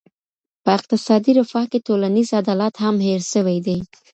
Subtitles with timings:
[0.63, 3.77] په اقتصادي رفاه کي ټولنیز عدالت هم هېر سوی دی.